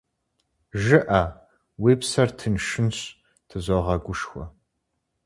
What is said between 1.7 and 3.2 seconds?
уи псэр тыншынщ,-